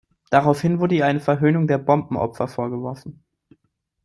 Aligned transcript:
Daraufhin 0.31 0.79
wurde 0.79 0.95
ihr 0.95 1.05
eine 1.05 1.19
Verhöhnung 1.19 1.67
der 1.67 1.77
Bombenopfer 1.77 2.47
vorgeworfen. 2.47 3.23